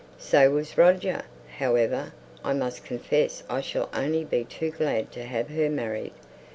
[0.17, 1.21] "So was Roger.
[1.59, 2.13] However,
[2.43, 6.13] I must confess I shall be only too glad to have her married.